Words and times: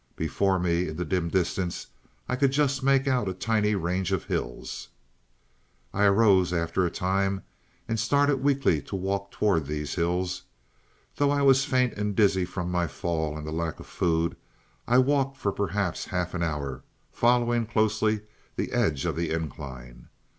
Before 0.15 0.57
me, 0.57 0.87
in 0.87 0.97
the 0.97 1.05
dim 1.05 1.29
distance, 1.29 1.85
I 2.27 2.35
could 2.35 2.51
just 2.51 2.81
make 2.81 3.07
out 3.07 3.29
a 3.29 3.35
tiny 3.35 3.75
range 3.75 4.11
of 4.11 4.23
hills. 4.23 4.87
"I 5.93 6.07
rose, 6.07 6.51
after 6.51 6.83
a 6.83 6.89
time, 6.89 7.43
and 7.87 7.99
started 7.99 8.37
weakly 8.37 8.81
to 8.81 8.95
walk 8.95 9.29
towards 9.29 9.67
these 9.67 9.93
hills. 9.93 10.41
Though 11.17 11.29
I 11.29 11.43
was 11.43 11.65
faint 11.65 11.93
and 11.93 12.15
dizzy 12.15 12.45
from 12.45 12.71
my 12.71 12.87
fall 12.87 13.37
and 13.37 13.45
the 13.45 13.51
lack 13.51 13.79
of 13.79 13.85
food, 13.85 14.35
I 14.87 14.97
walked 14.97 15.37
for 15.37 15.51
perhaps 15.51 16.05
half 16.05 16.33
an 16.33 16.41
hour, 16.41 16.81
following 17.11 17.67
closely 17.67 18.21
the 18.55 18.71
edge 18.71 19.05
of 19.05 19.15
the 19.15 19.29
incline. 19.29 20.07